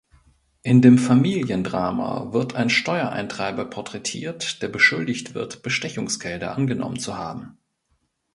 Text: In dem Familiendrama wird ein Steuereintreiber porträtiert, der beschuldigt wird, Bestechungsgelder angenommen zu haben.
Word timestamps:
In 0.63 0.81
dem 0.81 0.97
Familiendrama 0.97 2.33
wird 2.33 2.55
ein 2.55 2.71
Steuereintreiber 2.71 3.65
porträtiert, 3.65 4.63
der 4.63 4.67
beschuldigt 4.67 5.35
wird, 5.35 5.61
Bestechungsgelder 5.61 6.55
angenommen 6.57 6.97
zu 6.97 7.19
haben. 7.19 7.59